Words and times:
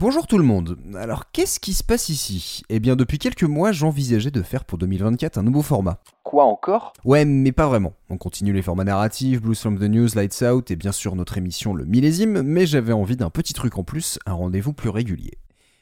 Bonjour 0.00 0.26
tout 0.26 0.38
le 0.38 0.44
monde. 0.44 0.78
Alors 0.96 1.30
qu'est-ce 1.30 1.60
qui 1.60 1.74
se 1.74 1.84
passe 1.84 2.08
ici? 2.08 2.62
Eh 2.70 2.80
bien 2.80 2.96
depuis 2.96 3.18
quelques 3.18 3.42
mois 3.42 3.70
j'envisageais 3.70 4.30
de 4.30 4.40
faire 4.40 4.64
pour 4.64 4.78
2024 4.78 5.36
un 5.36 5.42
nouveau 5.42 5.60
format. 5.60 6.00
Quoi 6.22 6.44
encore? 6.44 6.94
Ouais 7.04 7.26
mais 7.26 7.52
pas 7.52 7.68
vraiment. 7.68 7.92
On 8.08 8.16
continue 8.16 8.54
les 8.54 8.62
formats 8.62 8.84
narratifs, 8.84 9.42
Blues 9.42 9.60
from 9.60 9.78
the 9.78 9.90
News, 9.90 10.08
Lights 10.14 10.42
Out 10.42 10.70
et 10.70 10.76
bien 10.76 10.92
sûr 10.92 11.16
notre 11.16 11.36
émission 11.36 11.74
Le 11.74 11.84
Millésime, 11.84 12.40
mais 12.40 12.64
j'avais 12.64 12.94
envie 12.94 13.18
d'un 13.18 13.28
petit 13.28 13.52
truc 13.52 13.76
en 13.76 13.84
plus, 13.84 14.18
un 14.24 14.32
rendez-vous 14.32 14.72
plus 14.72 14.88
régulier. 14.88 15.36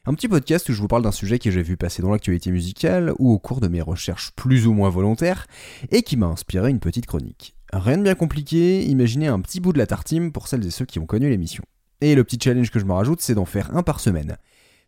Un 0.04 0.14
petit 0.14 0.26
podcast 0.26 0.68
où 0.68 0.72
je 0.72 0.80
vous 0.80 0.88
parle 0.88 1.02
d'un 1.02 1.12
sujet 1.12 1.38
que 1.38 1.52
j'ai 1.52 1.62
vu 1.62 1.76
passer 1.76 2.02
dans 2.02 2.10
l'actualité 2.10 2.50
musicale 2.50 3.12
ou 3.20 3.30
au 3.30 3.38
cours 3.38 3.60
de 3.60 3.68
mes 3.68 3.82
recherches 3.82 4.32
plus 4.34 4.66
ou 4.66 4.72
moins 4.72 4.90
volontaires 4.90 5.46
et 5.92 6.02
qui 6.02 6.16
m'a 6.16 6.26
inspiré 6.26 6.70
une 6.70 6.80
petite 6.80 7.06
chronique. 7.06 7.54
Rien 7.72 7.98
de 7.98 8.02
bien 8.02 8.16
compliqué, 8.16 8.84
imaginez 8.84 9.28
un 9.28 9.38
petit 9.38 9.60
bout 9.60 9.72
de 9.72 9.78
la 9.78 9.86
tartine 9.86 10.32
pour 10.32 10.48
celles 10.48 10.66
et 10.66 10.72
ceux 10.72 10.86
qui 10.86 10.98
ont 10.98 11.06
connu 11.06 11.30
l'émission. 11.30 11.62
Et 12.00 12.14
le 12.14 12.22
petit 12.22 12.38
challenge 12.40 12.70
que 12.70 12.78
je 12.78 12.84
me 12.84 12.92
rajoute, 12.92 13.20
c'est 13.20 13.34
d'en 13.34 13.44
faire 13.44 13.74
un 13.76 13.82
par 13.82 13.98
semaine. 13.98 14.36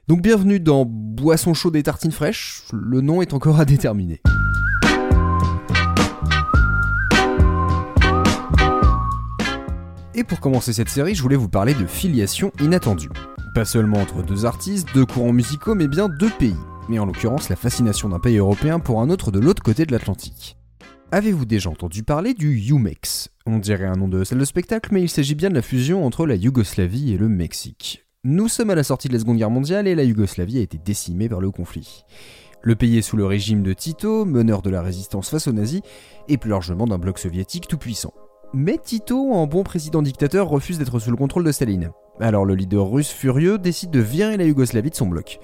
Donc 0.07 0.23
bienvenue 0.23 0.61
dans 0.61 0.85
Boisson 0.85 1.55
chaude 1.55 1.75
et 1.75 1.83
tartines 1.83 2.13
fraîches, 2.13 2.63
le 2.73 3.01
nom 3.01 3.21
est 3.21 3.35
encore 3.35 3.59
à 3.59 3.65
déterminer. 3.65 4.21
Et 10.15 10.23
pour 10.23 10.39
commencer 10.39 10.73
cette 10.73 10.89
série, 10.89 11.17
je 11.17 11.23
voulais 11.23 11.35
vous 11.35 11.49
parler 11.49 11.75
de 11.75 11.87
filiation 11.87 12.53
inattendue. 12.61 13.11
Pas 13.57 13.65
seulement 13.65 13.99
entre 13.99 14.23
deux 14.23 14.45
artistes, 14.45 14.89
deux 14.95 15.07
courants 15.07 15.33
musicaux, 15.33 15.75
mais 15.75 15.89
bien 15.89 16.09
deux 16.09 16.31
pays. 16.39 16.57
Mais 16.89 17.01
en 17.01 17.07
l'occurrence, 17.07 17.49
la 17.49 17.57
fascination 17.57 18.09
d'un 18.09 18.21
pays 18.21 18.37
européen 18.37 18.79
pour 18.79 19.01
un 19.01 19.11
autre 19.11 19.33
de 19.33 19.41
l'autre 19.41 19.65
côté 19.65 19.85
de 19.85 19.91
l'Atlantique. 19.91 20.60
Avez-vous 21.13 21.45
déjà 21.45 21.69
entendu 21.69 22.05
parler 22.05 22.35
du 22.35 22.57
UMEX 22.71 23.31
On 23.45 23.59
dirait 23.59 23.87
un 23.87 23.97
nom 23.97 24.07
de 24.07 24.23
salle 24.23 24.39
de 24.39 24.45
spectacle, 24.45 24.91
mais 24.93 25.03
il 25.03 25.09
s'agit 25.09 25.35
bien 25.35 25.51
de 25.51 25.57
la 25.57 25.63
fusion 25.63 26.07
entre 26.07 26.25
la 26.25 26.37
Yougoslavie 26.37 27.13
et 27.13 27.19
le 27.19 27.29
Mexique. 27.29 28.07
Nous 28.23 28.47
sommes 28.47 28.71
à 28.71 28.77
la 28.77 28.85
sortie 28.85 29.09
de 29.09 29.15
la 29.15 29.19
Seconde 29.19 29.39
Guerre 29.39 29.51
mondiale 29.51 29.89
et 29.89 29.97
la 29.97 30.05
Yougoslavie 30.05 30.59
a 30.59 30.63
été 30.63 30.79
décimée 30.79 31.29
par 31.29 31.41
le 31.41 31.51
conflit. 31.51 32.05
Le 32.63 32.77
pays 32.77 32.99
est 32.99 33.03
sous 33.03 33.17
le 33.17 33.27
régime 33.27 33.65
de 33.65 33.73
Tito, 33.73 34.25
meneur 34.25 34.63
de 34.63 34.71
la 34.71 34.83
résistance 34.83 35.31
face 35.31 35.49
aux 35.49 35.53
nazis, 35.53 35.81
et 36.29 36.37
plus 36.37 36.51
largement 36.51 36.87
d'un 36.87 36.99
bloc 36.99 37.19
soviétique 37.19 37.67
tout 37.67 37.79
puissant. 37.79 38.15
Mais 38.55 38.79
Tito, 38.79 39.33
en 39.33 39.49
bon 39.49 39.65
président 39.65 40.03
dictateur, 40.03 40.49
refuse 40.49 40.79
d'être 40.79 41.01
sous 41.01 41.11
le 41.11 41.17
contrôle 41.17 41.43
de 41.43 41.51
Staline. 41.51 41.91
Alors 42.21 42.45
le 42.45 42.55
leader 42.55 42.89
russe 42.89 43.11
furieux 43.11 43.59
décide 43.59 43.91
de 43.91 44.01
virer 44.01 44.37
la 44.37 44.45
Yougoslavie 44.45 44.91
de 44.91 44.95
son 44.95 45.09
bloc. 45.09 45.41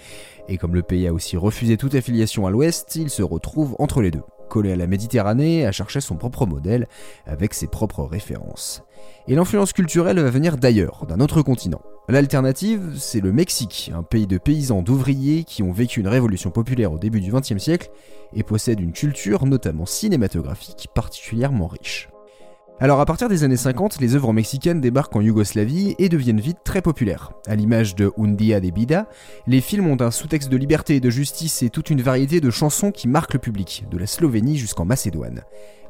Et 0.48 0.58
comme 0.58 0.76
le 0.76 0.82
pays 0.82 1.08
a 1.08 1.12
aussi 1.12 1.36
refusé 1.36 1.76
toute 1.76 1.96
affiliation 1.96 2.46
à 2.46 2.52
l'ouest, 2.52 2.94
il 2.94 3.10
se 3.10 3.24
retrouve 3.24 3.74
entre 3.80 4.00
les 4.00 4.12
deux 4.12 4.22
collé 4.48 4.72
à 4.72 4.76
la 4.76 4.86
Méditerranée, 4.86 5.66
à 5.66 5.72
chercher 5.72 6.00
son 6.00 6.16
propre 6.16 6.46
modèle 6.46 6.88
avec 7.26 7.54
ses 7.54 7.66
propres 7.66 8.04
références. 8.04 8.82
Et 9.28 9.34
l'influence 9.34 9.72
culturelle 9.72 10.20
va 10.20 10.30
venir 10.30 10.56
d'ailleurs, 10.56 11.06
d'un 11.06 11.20
autre 11.20 11.42
continent. 11.42 11.82
L'alternative, 12.08 12.94
c'est 12.96 13.20
le 13.20 13.32
Mexique, 13.32 13.90
un 13.94 14.02
pays 14.02 14.26
de 14.26 14.38
paysans 14.38 14.82
d'ouvriers 14.82 15.44
qui 15.44 15.62
ont 15.62 15.72
vécu 15.72 16.00
une 16.00 16.08
révolution 16.08 16.50
populaire 16.50 16.92
au 16.92 16.98
début 16.98 17.20
du 17.20 17.32
XXe 17.32 17.58
siècle 17.58 17.90
et 18.32 18.44
possède 18.44 18.80
une 18.80 18.92
culture, 18.92 19.44
notamment 19.46 19.86
cinématographique, 19.86 20.88
particulièrement 20.94 21.66
riche. 21.66 22.08
Alors 22.78 23.00
à 23.00 23.06
partir 23.06 23.30
des 23.30 23.42
années 23.42 23.56
50, 23.56 24.00
les 24.00 24.16
œuvres 24.16 24.34
mexicaines 24.34 24.82
débarquent 24.82 25.16
en 25.16 25.22
Yougoslavie 25.22 25.94
et 25.98 26.10
deviennent 26.10 26.40
vite 26.40 26.58
très 26.62 26.82
populaires. 26.82 27.32
À 27.46 27.54
l'image 27.54 27.94
de 27.94 28.12
Un 28.18 28.28
Dia 28.28 28.60
de 28.60 28.68
Bida, 28.68 29.08
les 29.46 29.62
films 29.62 29.86
ont 29.86 30.00
un 30.02 30.10
sous-texte 30.10 30.50
de 30.50 30.58
liberté 30.58 30.96
et 30.96 31.00
de 31.00 31.08
justice 31.08 31.62
et 31.62 31.70
toute 31.70 31.88
une 31.88 32.02
variété 32.02 32.42
de 32.42 32.50
chansons 32.50 32.90
qui 32.92 33.08
marquent 33.08 33.32
le 33.32 33.38
public, 33.38 33.84
de 33.90 33.96
la 33.96 34.06
Slovénie 34.06 34.58
jusqu'en 34.58 34.84
Macédoine. 34.84 35.40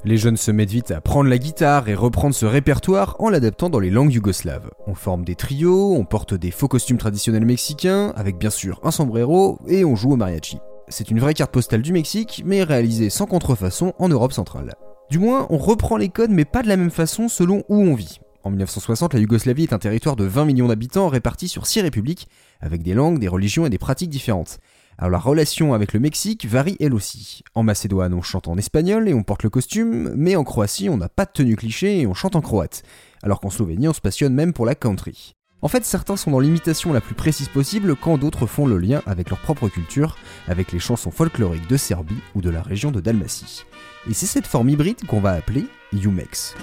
Les 0.04 0.16
jeunes 0.16 0.36
se 0.36 0.52
mettent 0.52 0.70
vite 0.70 0.92
à 0.92 1.00
prendre 1.00 1.28
la 1.28 1.38
guitare 1.38 1.88
et 1.88 1.96
reprendre 1.96 2.36
ce 2.36 2.46
répertoire 2.46 3.16
en 3.18 3.30
l'adaptant 3.30 3.68
dans 3.68 3.80
les 3.80 3.90
langues 3.90 4.12
yougoslaves. 4.12 4.70
On 4.86 4.94
forme 4.94 5.24
des 5.24 5.34
trios, 5.34 5.92
on 5.92 6.04
porte 6.04 6.34
des 6.34 6.52
faux 6.52 6.68
costumes 6.68 6.98
traditionnels 6.98 7.46
mexicains, 7.46 8.12
avec 8.14 8.38
bien 8.38 8.50
sûr 8.50 8.78
un 8.84 8.92
sombrero, 8.92 9.58
et 9.66 9.84
on 9.84 9.96
joue 9.96 10.12
au 10.12 10.16
mariachi. 10.16 10.58
C'est 10.86 11.10
une 11.10 11.18
vraie 11.18 11.34
carte 11.34 11.50
postale 11.50 11.82
du 11.82 11.92
Mexique, 11.92 12.44
mais 12.46 12.62
réalisée 12.62 13.10
sans 13.10 13.26
contrefaçon 13.26 13.92
en 13.98 14.08
Europe 14.08 14.32
centrale. 14.32 14.76
Du 15.08 15.18
moins, 15.20 15.46
on 15.50 15.56
reprend 15.56 15.96
les 15.96 16.08
codes 16.08 16.30
mais 16.30 16.44
pas 16.44 16.62
de 16.62 16.68
la 16.68 16.76
même 16.76 16.90
façon 16.90 17.28
selon 17.28 17.62
où 17.68 17.76
on 17.76 17.94
vit. 17.94 18.18
En 18.42 18.50
1960, 18.50 19.14
la 19.14 19.20
Yougoslavie 19.20 19.64
est 19.64 19.72
un 19.72 19.78
territoire 19.78 20.16
de 20.16 20.24
20 20.24 20.44
millions 20.44 20.68
d'habitants 20.68 21.08
répartis 21.08 21.48
sur 21.48 21.66
6 21.66 21.82
républiques, 21.82 22.28
avec 22.60 22.82
des 22.82 22.94
langues, 22.94 23.18
des 23.18 23.28
religions 23.28 23.66
et 23.66 23.70
des 23.70 23.78
pratiques 23.78 24.10
différentes. 24.10 24.58
Alors 24.98 25.10
la 25.10 25.18
relation 25.18 25.74
avec 25.74 25.92
le 25.92 26.00
Mexique 26.00 26.46
varie 26.46 26.76
elle 26.80 26.94
aussi. 26.94 27.42
En 27.54 27.62
Macédoine, 27.62 28.14
on 28.14 28.22
chante 28.22 28.48
en 28.48 28.56
espagnol 28.56 29.08
et 29.08 29.14
on 29.14 29.22
porte 29.22 29.42
le 29.42 29.50
costume, 29.50 30.12
mais 30.16 30.36
en 30.36 30.44
Croatie, 30.44 30.88
on 30.88 30.96
n'a 30.96 31.08
pas 31.08 31.24
de 31.24 31.32
tenue 31.32 31.56
cliché 31.56 32.00
et 32.00 32.06
on 32.06 32.14
chante 32.14 32.34
en 32.34 32.40
croate. 32.40 32.82
Alors 33.22 33.40
qu'en 33.40 33.50
Slovénie, 33.50 33.88
on 33.88 33.92
se 33.92 34.00
passionne 34.00 34.34
même 34.34 34.52
pour 34.52 34.66
la 34.66 34.74
country. 34.74 35.36
En 35.62 35.68
fait, 35.68 35.84
certains 35.84 36.16
sont 36.16 36.30
dans 36.30 36.38
l'imitation 36.38 36.92
la 36.92 37.00
plus 37.00 37.14
précise 37.14 37.48
possible, 37.48 37.96
quand 37.96 38.18
d'autres 38.18 38.46
font 38.46 38.66
le 38.66 38.78
lien 38.78 39.02
avec 39.06 39.30
leur 39.30 39.38
propre 39.38 39.68
culture, 39.68 40.16
avec 40.48 40.70
les 40.70 40.78
chansons 40.78 41.10
folkloriques 41.10 41.68
de 41.68 41.76
Serbie 41.76 42.20
ou 42.34 42.42
de 42.42 42.50
la 42.50 42.62
région 42.62 42.90
de 42.90 43.00
Dalmatie. 43.00 43.64
Et 44.08 44.14
c'est 44.14 44.26
cette 44.26 44.46
forme 44.46 44.68
hybride 44.68 45.04
qu'on 45.06 45.20
va 45.20 45.32
appeler 45.32 45.66
Umex. 45.92 46.54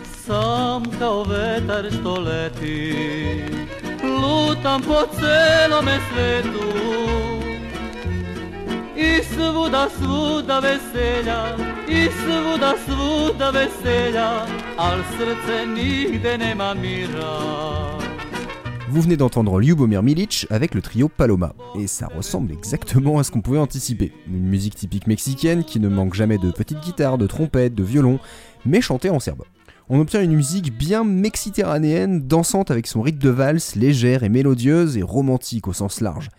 Vous 18.90 19.02
venez 19.02 19.16
d'entendre 19.16 19.62
Ljubomir 19.62 20.04
Milic 20.04 20.46
avec 20.50 20.76
le 20.76 20.82
trio 20.82 21.08
Paloma, 21.08 21.54
et 21.80 21.88
ça 21.88 22.08
ressemble 22.08 22.52
exactement 22.52 23.18
à 23.18 23.24
ce 23.24 23.32
qu'on 23.32 23.42
pouvait 23.42 23.58
anticiper. 23.58 24.12
Une 24.28 24.46
musique 24.46 24.76
typique 24.76 25.08
mexicaine 25.08 25.64
qui 25.64 25.80
ne 25.80 25.88
manque 25.88 26.14
jamais 26.14 26.38
de 26.38 26.52
petites 26.52 26.82
guitares, 26.82 27.18
de 27.18 27.26
trompettes, 27.26 27.76
de 27.76 27.84
violons, 27.84 28.20
mais 28.66 28.82
chantée 28.82 29.10
en 29.10 29.20
serbe. 29.20 29.44
On 29.90 30.00
obtient 30.00 30.22
une 30.22 30.36
musique 30.36 30.78
bien 30.78 31.06
mexiterranéenne, 31.06 32.28
dansante 32.28 32.72
avec 32.72 32.88
son 32.88 33.02
rythme 33.02 33.20
de 33.20 33.30
valse, 33.30 33.76
légère 33.76 34.24
et 34.24 34.30
mélodieuse 34.30 34.98
et 34.98 35.04
romantique 35.04 35.68
au 35.68 35.74
sens 35.74 36.02
large. 36.02 36.30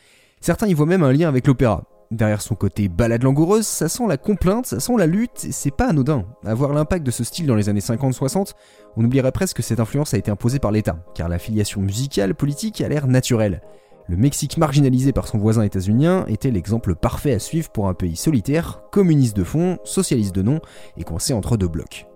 Certains 0.40 0.66
y 0.66 0.74
voient 0.74 0.86
même 0.86 1.02
un 1.02 1.12
lien 1.12 1.28
avec 1.28 1.46
l'opéra, 1.46 1.84
Derrière 2.10 2.42
son 2.42 2.54
côté 2.54 2.88
balade 2.88 3.22
langoureuse, 3.22 3.66
ça 3.66 3.88
sent 3.88 4.04
la 4.06 4.16
complainte, 4.16 4.66
ça 4.66 4.78
sent 4.78 4.92
la 4.98 5.06
lutte, 5.06 5.44
et 5.44 5.52
c'est 5.52 5.70
pas 5.70 5.88
anodin. 5.88 6.24
À 6.44 6.54
voir 6.54 6.72
l'impact 6.72 7.04
de 7.04 7.10
ce 7.10 7.24
style 7.24 7.46
dans 7.46 7.54
les 7.54 7.68
années 7.68 7.80
50-60, 7.80 8.52
on 8.96 9.04
oublierait 9.04 9.32
presque 9.32 9.56
que 9.56 9.62
cette 9.62 9.80
influence 9.80 10.14
a 10.14 10.18
été 10.18 10.30
imposée 10.30 10.58
par 10.58 10.70
l'État, 10.70 10.98
car 11.14 11.28
la 11.28 11.38
filiation 11.38 11.80
musicale 11.80 12.34
politique 12.34 12.80
a 12.80 12.88
l'air 12.88 13.06
naturelle. 13.06 13.62
Le 14.06 14.16
Mexique 14.16 14.58
marginalisé 14.58 15.12
par 15.12 15.26
son 15.26 15.38
voisin 15.38 15.62
états-unien 15.62 16.26
était 16.26 16.50
l'exemple 16.50 16.94
parfait 16.94 17.32
à 17.32 17.38
suivre 17.38 17.70
pour 17.70 17.88
un 17.88 17.94
pays 17.94 18.16
solitaire, 18.16 18.82
communiste 18.92 19.36
de 19.36 19.44
fond, 19.44 19.78
socialiste 19.84 20.34
de 20.34 20.42
nom, 20.42 20.60
et 20.98 21.04
coincé 21.04 21.32
entre 21.32 21.56
deux 21.56 21.68
blocs. 21.68 22.06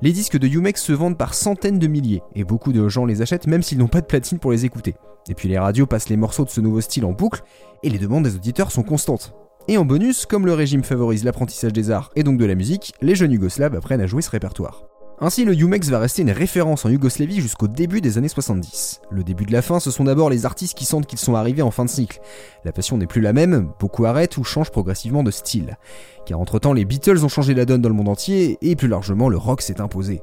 Les 0.00 0.12
disques 0.12 0.38
de 0.38 0.48
Umex 0.48 0.82
se 0.82 0.92
vendent 0.92 1.18
par 1.18 1.34
centaines 1.34 1.78
de 1.78 1.86
milliers, 1.86 2.22
et 2.34 2.44
beaucoup 2.44 2.72
de 2.72 2.88
gens 2.88 3.04
les 3.04 3.20
achètent 3.20 3.46
même 3.46 3.62
s'ils 3.62 3.78
n'ont 3.78 3.88
pas 3.88 4.00
de 4.00 4.06
platine 4.06 4.38
pour 4.38 4.52
les 4.52 4.64
écouter. 4.64 4.94
Et 5.28 5.34
puis 5.34 5.48
les 5.48 5.58
radios 5.58 5.86
passent 5.86 6.08
les 6.08 6.16
morceaux 6.16 6.44
de 6.44 6.50
ce 6.50 6.60
nouveau 6.60 6.80
style 6.80 7.04
en 7.04 7.12
boucle, 7.12 7.42
et 7.82 7.90
les 7.90 7.98
demandes 7.98 8.24
des 8.24 8.34
auditeurs 8.34 8.72
sont 8.72 8.82
constantes. 8.82 9.34
Et 9.66 9.78
en 9.78 9.84
bonus, 9.84 10.26
comme 10.26 10.44
le 10.44 10.52
régime 10.52 10.84
favorise 10.84 11.24
l'apprentissage 11.24 11.72
des 11.72 11.90
arts 11.90 12.10
et 12.16 12.22
donc 12.22 12.38
de 12.38 12.44
la 12.44 12.54
musique, 12.54 12.92
les 13.00 13.14
jeunes 13.14 13.32
yougoslaves 13.32 13.74
apprennent 13.74 14.02
à 14.02 14.06
jouer 14.06 14.20
ce 14.20 14.30
répertoire. 14.30 14.84
Ainsi, 15.20 15.44
le 15.44 15.54
Umex 15.54 15.88
va 15.88 16.00
rester 16.00 16.22
une 16.22 16.32
référence 16.32 16.84
en 16.84 16.90
Yougoslavie 16.90 17.40
jusqu'au 17.40 17.68
début 17.68 18.00
des 18.00 18.18
années 18.18 18.28
70. 18.28 19.00
Le 19.10 19.22
début 19.22 19.44
de 19.44 19.52
la 19.52 19.62
fin, 19.62 19.78
ce 19.78 19.92
sont 19.92 20.04
d'abord 20.04 20.28
les 20.28 20.44
artistes 20.44 20.76
qui 20.76 20.84
sentent 20.84 21.06
qu'ils 21.06 21.20
sont 21.20 21.36
arrivés 21.36 21.62
en 21.62 21.70
fin 21.70 21.84
de 21.84 21.90
cycle. 21.90 22.20
La 22.64 22.72
passion 22.72 22.98
n'est 22.98 23.06
plus 23.06 23.20
la 23.20 23.32
même, 23.32 23.70
beaucoup 23.78 24.06
arrêtent 24.06 24.36
ou 24.38 24.44
changent 24.44 24.72
progressivement 24.72 25.22
de 25.22 25.30
style. 25.30 25.78
Car 26.26 26.40
entre-temps, 26.40 26.72
les 26.72 26.84
Beatles 26.84 27.24
ont 27.24 27.28
changé 27.28 27.54
la 27.54 27.64
donne 27.64 27.80
dans 27.80 27.88
le 27.88 27.94
monde 27.94 28.08
entier, 28.08 28.58
et 28.60 28.74
plus 28.74 28.88
largement, 28.88 29.28
le 29.28 29.36
rock 29.36 29.62
s'est 29.62 29.80
imposé. 29.80 30.20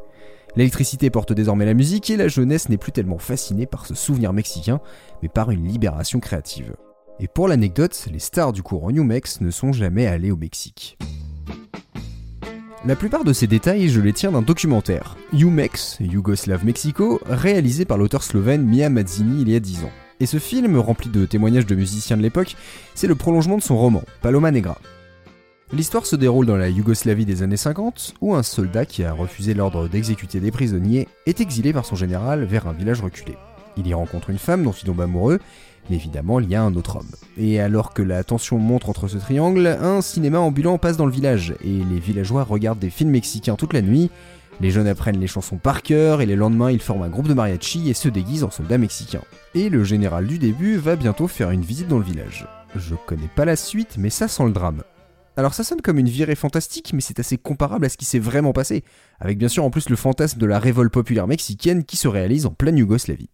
L'électricité 0.56 1.10
porte 1.10 1.34
désormais 1.34 1.66
la 1.66 1.74
musique, 1.74 2.10
et 2.10 2.18
la 2.18 2.28
jeunesse 2.28 2.70
n'est 2.70 2.78
plus 2.78 2.92
tellement 2.92 3.18
fascinée 3.18 3.66
par 3.66 3.86
ce 3.86 3.96
souvenir 3.96 4.34
mexicain, 4.34 4.82
mais 5.22 5.30
par 5.30 5.52
une 5.52 5.68
libération 5.68 6.20
créative. 6.20 6.76
Et 7.20 7.28
pour 7.28 7.48
l'anecdote, 7.48 8.08
les 8.12 8.20
stars 8.20 8.52
du 8.52 8.64
courant 8.64 8.92
New 8.92 9.04
Mex 9.04 9.42
ne 9.42 9.52
sont 9.52 9.72
jamais 9.72 10.08
allés 10.08 10.32
au 10.32 10.38
Mexique. 10.38 10.98
La 12.84 12.96
plupart 12.96 13.24
de 13.24 13.32
ces 13.32 13.46
détails, 13.46 13.90
je 13.90 14.02
les 14.02 14.12
tiens 14.12 14.32
d'un 14.32 14.42
documentaire, 14.42 15.16
UMEX, 15.34 15.98
Yugoslav 16.00 16.66
Mexico, 16.66 17.22
réalisé 17.28 17.86
par 17.86 18.00
l'auteur 18.00 18.24
slovène 18.24 18.66
Mia 18.66 18.90
Mazzini 18.90 19.44
il 19.44 19.50
y 19.50 19.56
a 19.56 19.60
10 19.60 19.84
ans. 19.84 19.92
Et 20.20 20.26
ce 20.26 20.40
film, 20.40 20.76
rempli 20.78 21.10
de 21.10 21.28
témoignages 21.28 21.68
de 21.68 21.76
musiciens 21.76 22.18
de 22.18 22.24
l'époque, 22.24 22.56
c'est 22.96 23.06
le 23.06 23.14
prolongement 23.14 23.58
de 23.58 23.62
son 23.62 23.78
roman, 23.78 24.02
Paloma 24.24 24.50
Negra. 24.50 24.80
L'histoire 25.74 26.06
se 26.06 26.18
déroule 26.18 26.46
dans 26.46 26.58
la 26.58 26.68
Yougoslavie 26.68 27.26
des 27.26 27.44
années 27.44 27.56
50, 27.56 28.16
où 28.20 28.36
un 28.36 28.44
soldat 28.44 28.86
qui 28.86 29.06
a 29.06 29.14
refusé 29.14 29.54
l'ordre 29.54 29.88
d'exécuter 29.88 30.42
des 30.42 30.52
prisonniers 30.52 31.08
est 31.26 31.40
exilé 31.40 31.72
par 31.72 31.86
son 31.86 31.96
général 31.96 32.44
vers 32.44 32.68
un 32.68 32.74
village 32.74 33.02
reculé. 33.02 33.38
Il 33.78 33.88
y 33.88 33.94
rencontre 33.94 34.32
une 34.32 34.38
femme 34.38 34.64
dont 34.64 34.74
il 34.74 34.86
tombe 34.86 35.00
amoureux, 35.00 35.40
mais 35.90 35.96
évidemment 35.96 36.42
il 36.42 36.50
y 36.50 36.56
a 36.56 36.62
un 36.62 36.76
autre 36.76 36.98
homme. 36.98 37.12
Et 37.38 37.62
alors 37.62 37.94
que 37.94 38.02
la 38.02 38.26
tension 38.26 38.58
montre 38.58 38.90
entre 38.90 39.08
ce 39.08 39.18
triangle, 39.18 39.66
un 39.66 40.02
cinéma 40.02 40.40
ambulant 40.40 40.78
passe 40.78 40.98
dans 40.98 41.06
le 41.06 41.12
village, 41.14 41.56
et 41.64 41.82
les 41.90 42.00
villageois 42.00 42.44
regardent 42.44 42.80
des 42.80 42.90
films 42.90 43.12
mexicains 43.12 43.56
toute 43.56 43.74
la 43.74 43.82
nuit, 43.82 44.10
Les 44.60 44.70
jeunes 44.70 44.88
apprennent 44.88 45.20
les 45.20 45.28
chansons 45.28 45.58
par 45.58 45.82
cœur 45.82 46.22
et 46.22 46.28
les 46.28 46.36
lendemains 46.36 46.70
ils 46.70 46.82
forment 46.82 47.04
un 47.04 47.10
groupe 47.10 47.28
de 47.28 47.34
mariachi 47.34 47.90
et 47.90 47.96
se 47.96 48.10
déguisent 48.10 48.44
en 48.44 48.52
soldats 48.52 48.78
mexicains. 48.78 49.24
Et 49.56 49.70
le 49.70 49.84
général 49.84 50.28
du 50.28 50.38
début 50.38 50.78
va 50.78 50.96
bientôt 50.96 51.28
faire 51.28 51.50
une 51.50 51.64
visite 51.64 51.88
dans 51.88 51.98
le 51.98 52.06
village. 52.06 52.46
Je 52.76 52.94
connais 53.08 53.30
pas 53.36 53.46
la 53.46 53.56
suite, 53.56 53.96
mais 53.98 54.12
ça 54.12 54.28
sent 54.28 54.46
le 54.46 54.52
drame. 54.52 54.84
Alors 55.38 55.54
ça 55.54 55.64
sonne 55.64 55.82
comme 55.82 55.98
une 55.98 56.10
virée 56.10 56.36
fantastique, 56.36 56.92
mais 56.94 57.02
c'est 57.02 57.20
assez 57.20 57.38
comparable 57.38 57.86
à 57.86 57.90
ce 57.90 57.98
qui 57.98 58.06
s'est 58.06 58.20
vraiment 58.20 58.52
passé, 58.52 58.84
avec 59.20 59.38
bien 59.38 59.48
sûr 59.48 59.64
en 59.64 59.70
plus 59.70 59.90
le 59.90 59.96
fantasme 59.96 60.40
de 60.40 60.46
la 60.46 60.60
révolte 60.60 60.92
populaire 60.92 61.28
mexicaine 61.28 61.86
qui 61.86 61.96
se 61.96 62.08
réalise 62.08 62.46
en 62.46 62.52
pleine 62.52 62.78
Yougoslavie. 62.78 63.30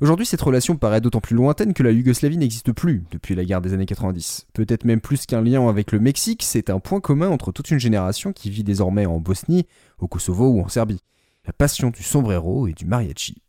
Aujourd'hui, 0.00 0.26
cette 0.26 0.42
relation 0.42 0.76
paraît 0.76 1.00
d'autant 1.00 1.20
plus 1.20 1.36
lointaine 1.36 1.72
que 1.72 1.82
la 1.82 1.90
Yougoslavie 1.90 2.36
n'existe 2.36 2.72
plus 2.72 3.04
depuis 3.10 3.34
la 3.34 3.44
guerre 3.44 3.62
des 3.62 3.72
années 3.72 3.86
90. 3.86 4.48
Peut-être 4.52 4.84
même 4.84 5.00
plus 5.00 5.24
qu'un 5.24 5.40
lien 5.40 5.66
avec 5.68 5.92
le 5.92 6.00
Mexique, 6.00 6.42
c'est 6.42 6.68
un 6.68 6.80
point 6.80 7.00
commun 7.00 7.30
entre 7.30 7.50
toute 7.50 7.70
une 7.70 7.78
génération 7.78 8.32
qui 8.32 8.50
vit 8.50 8.64
désormais 8.64 9.06
en 9.06 9.20
Bosnie, 9.20 9.66
au 9.98 10.06
Kosovo 10.08 10.48
ou 10.48 10.60
en 10.60 10.68
Serbie. 10.68 11.00
La 11.46 11.54
passion 11.54 11.88
du 11.90 12.02
sombrero 12.02 12.66
et 12.66 12.72
du 12.72 12.84
mariachi. 12.84 13.40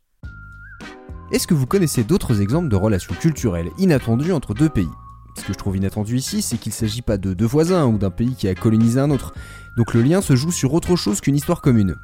Est-ce 1.32 1.46
que 1.46 1.52
vous 1.52 1.66
connaissez 1.66 2.04
d'autres 2.04 2.40
exemples 2.40 2.68
de 2.68 2.76
relations 2.76 3.14
culturelles 3.14 3.68
inattendues 3.76 4.32
entre 4.32 4.54
deux 4.54 4.70
pays? 4.70 4.88
Ce 5.38 5.44
que 5.44 5.52
je 5.52 5.58
trouve 5.58 5.76
inattendu 5.76 6.16
ici, 6.16 6.42
c'est 6.42 6.58
qu'il 6.58 6.70
ne 6.70 6.74
s'agit 6.74 7.00
pas 7.00 7.16
de 7.16 7.32
deux 7.32 7.46
voisins 7.46 7.86
ou 7.86 7.96
d'un 7.96 8.10
pays 8.10 8.34
qui 8.34 8.48
a 8.48 8.54
colonisé 8.56 8.98
un 8.98 9.10
autre. 9.10 9.34
Donc 9.78 9.94
le 9.94 10.02
lien 10.02 10.20
se 10.20 10.34
joue 10.34 10.50
sur 10.50 10.74
autre 10.74 10.96
chose 10.96 11.20
qu'une 11.20 11.36
histoire 11.36 11.62
commune. 11.62 11.94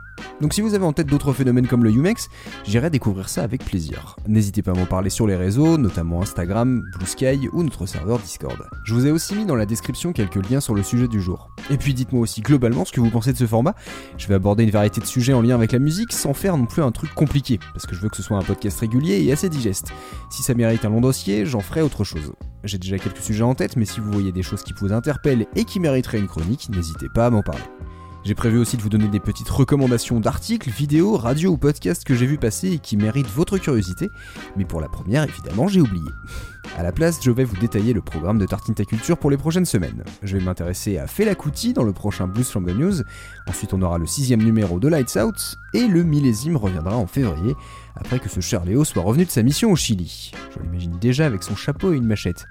Donc 0.41 0.55
si 0.55 0.61
vous 0.61 0.75
avez 0.75 0.85
en 0.85 0.93
tête 0.93 1.09
d'autres 1.09 1.33
phénomènes 1.33 1.67
comme 1.67 1.83
le 1.83 1.91
Umex, 1.91 2.29
j'irai 2.65 2.89
découvrir 2.89 3.29
ça 3.29 3.43
avec 3.43 3.65
plaisir. 3.65 4.15
N'hésitez 4.29 4.63
pas 4.63 4.71
à 4.71 4.75
m'en 4.75 4.87
parler 4.87 5.11
sur 5.11 5.27
les 5.27 5.35
réseaux, 5.35 5.77
notamment 5.77 6.23
Instagram, 6.23 6.85
Blue 6.97 7.07
Sky 7.07 7.49
ou 7.53 7.65
notre 7.65 7.87
serveur 7.87 8.21
Discord. 8.21 8.57
Je 8.85 8.95
vous 8.95 9.09
ai 9.09 9.11
aussi 9.11 9.35
mis 9.35 9.45
dans 9.45 9.57
la 9.57 9.67
description 9.67 10.13
quelques 10.13 10.49
liens 10.49 10.61
sur 10.61 10.77
le 10.77 10.85
sujet 10.85 11.09
du 11.09 11.21
jour. 11.21 11.51
Et 11.69 11.77
puis 11.77 11.95
dites-moi 11.95 12.23
aussi 12.23 12.43
globalement 12.43 12.85
ce 12.85 12.93
que 12.93 13.01
vous 13.01 13.11
pensez 13.11 13.33
de 13.33 13.39
ce 13.39 13.47
format. 13.49 13.75
Je 14.19 14.29
vais 14.29 14.35
aborder 14.35 14.63
une 14.63 14.71
variété 14.71 15.01
de 15.01 15.07
sujets 15.07 15.33
en 15.33 15.43
lien 15.43 15.57
avec 15.57 15.73
la 15.73 15.81
musique 15.81 16.13
sans 16.13 16.33
faire 16.33 16.57
non 16.57 16.67
plus 16.67 16.81
un 16.81 16.93
truc 16.93 17.13
compliqué, 17.13 17.59
parce 17.73 17.87
que 17.87 17.97
je 17.97 18.01
veux 18.01 18.09
que 18.09 18.17
ce 18.17 18.23
soit 18.23 18.39
un 18.39 18.43
podcast 18.43 18.79
régulier 18.79 19.21
et 19.21 19.33
assez 19.33 19.49
digeste. 19.49 19.89
Si 20.31 20.45
ça 20.45 20.55
mérite 20.55 20.85
un 20.85 20.91
long 20.91 21.01
dossier, 21.01 21.45
j'en 21.45 21.59
ferai 21.59 21.83
autre 21.83 22.05
chose. 22.05 22.35
J'ai 22.63 22.79
déjà 22.79 22.99
quelques 22.99 23.19
sujets 23.19 23.43
en 23.43 23.57
tête, 23.57 23.77
mais 23.77 23.85
si 23.85 23.99
vous 23.99 24.13
voyez 24.13 24.31
des 24.31 24.45
choses 24.45 24.63
qui 24.63 24.75
vous 24.75 24.93
interpellent 24.93 25.47
et 25.57 25.65
qui 25.65 25.81
mériteraient 25.81 26.21
une 26.21 26.29
chronique, 26.29 26.69
n'hésitez 26.71 27.09
pas 27.13 27.27
à 27.27 27.31
m'en 27.31 27.43
parler. 27.43 27.64
J'ai 28.25 28.35
prévu 28.35 28.57
aussi 28.57 28.79
de 28.79 28.83
vous 28.83 28.89
donner 28.89 29.09
des 29.09 29.21
petites 29.21 29.51
recommandations 29.51 30.19
d'articles, 30.19 30.71
vidéos, 30.71 31.19
radios 31.19 31.53
ou 31.53 31.59
podcasts 31.59 32.05
que 32.05 32.15
j'ai 32.15 32.25
vu 32.25 32.39
passer 32.39 32.71
et 32.71 32.79
qui 32.79 32.97
méritent 32.97 33.29
votre 33.29 33.59
curiosité, 33.59 34.11
mais 34.57 34.65
pour 34.65 34.81
la 34.81 34.89
première, 34.89 35.25
évidemment, 35.25 35.69
j'ai 35.69 35.83
oublié. 35.83 36.09
A 36.79 36.83
la 36.83 36.91
place, 36.91 37.21
je 37.23 37.31
vais 37.31 37.45
vous 37.45 37.57
détailler 37.59 37.93
le 37.93 38.01
programme 38.01 38.39
de 38.39 38.47
Tartine 38.47 38.75
Ta 38.75 38.87
Culture 38.87 39.19
pour 39.19 39.31
les 39.31 39.37
prochaines 39.37 39.67
semaines. 39.67 40.05
Je 40.23 40.39
vais 40.39 40.43
m'intéresser 40.43 40.97
à 40.97 41.07
Fela 41.07 41.35
Kuti 41.35 41.75
dans 41.75 41.85
le 41.85 41.93
prochain 41.93 42.27
Blues 42.27 42.49
from 42.49 42.65
the 42.65 42.75
News, 42.75 43.03
ensuite 43.47 43.75
on 43.75 43.83
aura 43.83 43.99
le 43.99 44.07
sixième 44.07 44.43
numéro 44.43 44.81
de 44.81 44.89
Lights 44.89 45.19
Out, 45.23 45.57
et 45.75 45.87
le 45.87 46.03
millésime 46.03 46.57
reviendra 46.57 46.97
en 46.97 47.07
février, 47.07 47.55
après 47.95 48.21
que 48.21 48.31
ce 48.31 48.41
cher 48.41 48.65
Léo 48.65 48.87
soit 48.87 49.03
revenu 49.03 49.27
de 49.27 49.31
sa 49.31 49.43
mission 49.43 49.71
au 49.71 49.77
Chili. 49.77 50.33
Je 50.57 50.63
l'imagine 50.63 50.99
déjà 50.99 51.27
avec 51.27 51.43
son 51.43 51.57
chapeau 51.57 51.93
et 51.93 51.97
une 51.97 52.07
machette. 52.07 52.47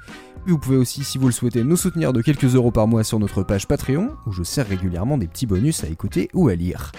Vous 0.45 0.57
pouvez 0.60 0.78
aussi, 0.78 1.04
si 1.04 1.18
vous 1.18 1.28
le 1.28 1.31
souhaitez, 1.31 1.63
nous 1.63 1.78
soutenir 1.78 2.13
de 2.13 2.22
quelques 2.22 2.56
euros 2.56 2.72
par 2.72 2.88
mois 2.88 3.04
sur 3.04 3.18
notre 3.19 3.44
page 3.44 3.68
Patreon, 3.68 4.16
où 4.28 4.31
je 4.31 4.44
sers 4.44 4.68
régulièrement 4.68 5.18
des 5.18 5.28
petits 5.28 5.48
bonus 5.48 5.84
à 5.84 5.88
écouter 5.88 6.30
ou 6.34 6.50
à 6.50 6.56
lire. 6.56 6.92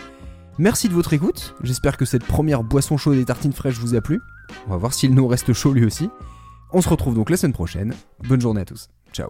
Merci 0.58 0.88
de 0.88 0.94
votre 0.94 1.12
écoute, 1.12 1.54
j'espère 1.62 1.96
que 1.96 2.04
cette 2.04 2.24
première 2.24 2.62
boisson 2.62 2.96
chaude 2.96 3.18
et 3.18 3.24
tartines 3.24 3.52
fraîches 3.52 3.78
vous 3.78 3.94
a 3.94 4.00
plu. 4.00 4.20
On 4.66 4.70
va 4.70 4.76
voir 4.76 4.94
s'il 4.94 5.14
nous 5.14 5.26
reste 5.26 5.52
chaud 5.52 5.72
lui 5.72 5.84
aussi. 5.84 6.10
On 6.72 6.80
se 6.80 6.88
retrouve 6.88 7.14
donc 7.14 7.30
la 7.30 7.36
semaine 7.36 7.52
prochaine. 7.52 7.94
Bonne 8.26 8.40
journée 8.40 8.62
à 8.62 8.64
tous. 8.64 8.88
Ciao. 9.12 9.28